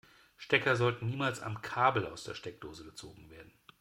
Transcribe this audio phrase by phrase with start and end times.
[0.35, 3.53] Stecker sollten niemals am Kabel aus der Steckdose gezogen werden.